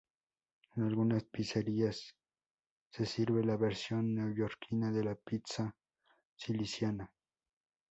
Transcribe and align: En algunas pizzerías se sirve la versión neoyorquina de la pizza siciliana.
En 0.75 0.81
algunas 0.81 1.23
pizzerías 1.25 2.15
se 2.89 3.05
sirve 3.05 3.43
la 3.43 3.55
versión 3.55 4.15
neoyorquina 4.15 4.91
de 4.91 5.03
la 5.03 5.13
pizza 5.13 5.75
siciliana. 6.35 7.13